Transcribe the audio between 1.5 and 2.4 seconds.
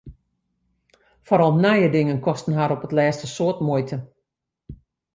nije dingen